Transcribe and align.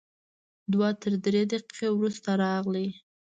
دوه 0.73 0.89
تر 1.01 1.13
درې 1.25 1.41
دقیقې 1.51 1.89
وروسته 1.93 2.29
راغی. 2.43 2.87